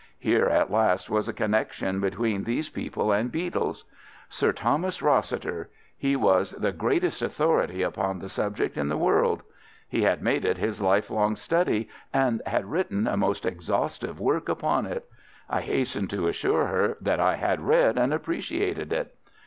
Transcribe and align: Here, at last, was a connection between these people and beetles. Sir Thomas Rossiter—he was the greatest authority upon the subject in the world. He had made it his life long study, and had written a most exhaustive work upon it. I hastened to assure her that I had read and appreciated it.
Here, 0.17 0.47
at 0.47 0.71
last, 0.71 1.11
was 1.11 1.29
a 1.29 1.31
connection 1.31 1.99
between 1.99 2.43
these 2.43 2.69
people 2.69 3.11
and 3.11 3.31
beetles. 3.31 3.83
Sir 4.29 4.51
Thomas 4.51 4.99
Rossiter—he 4.99 6.15
was 6.15 6.53
the 6.53 6.71
greatest 6.71 7.21
authority 7.21 7.83
upon 7.83 8.17
the 8.17 8.27
subject 8.27 8.79
in 8.79 8.89
the 8.89 8.97
world. 8.97 9.43
He 9.87 10.01
had 10.01 10.23
made 10.23 10.43
it 10.43 10.57
his 10.57 10.81
life 10.81 11.11
long 11.11 11.35
study, 11.35 11.87
and 12.11 12.41
had 12.47 12.65
written 12.71 13.05
a 13.07 13.15
most 13.15 13.45
exhaustive 13.45 14.19
work 14.19 14.49
upon 14.49 14.87
it. 14.87 15.05
I 15.47 15.61
hastened 15.61 16.09
to 16.09 16.27
assure 16.27 16.65
her 16.65 16.97
that 16.99 17.19
I 17.19 17.35
had 17.35 17.61
read 17.61 17.95
and 17.99 18.11
appreciated 18.11 18.91
it. 18.91 19.13